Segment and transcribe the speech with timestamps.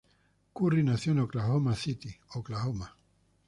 [0.53, 2.95] Currie nació en Oklahoma City, Oklahoma.